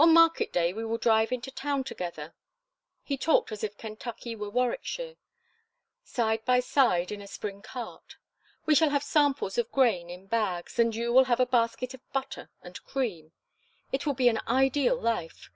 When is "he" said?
3.04-3.16